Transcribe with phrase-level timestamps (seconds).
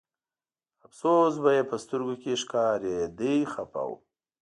[0.85, 3.91] افسوس به یې په سترګو کې ښکارېده خپه و.